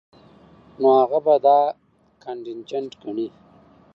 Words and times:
نو 0.79 0.87
هغه 0.99 1.19
به 1.25 1.35
دا 1.45 1.59
کانټنجنټ 2.23 2.91
ګڼي 3.01 3.27